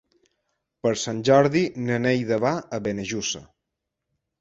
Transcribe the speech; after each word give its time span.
Per 0.87 0.93
Sant 1.01 1.19
Jordi 1.29 1.63
na 1.91 2.01
Neida 2.07 2.43
va 2.49 2.57
a 2.79 2.83
Benejússer. 2.89 3.47